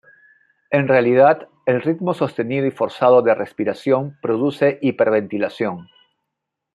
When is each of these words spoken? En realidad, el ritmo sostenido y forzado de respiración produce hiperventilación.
En 0.71 0.87
realidad, 0.87 1.47
el 1.67 1.79
ritmo 1.83 2.15
sostenido 2.15 2.65
y 2.65 2.71
forzado 2.71 3.21
de 3.21 3.35
respiración 3.35 4.17
produce 4.19 4.79
hiperventilación. 4.81 5.89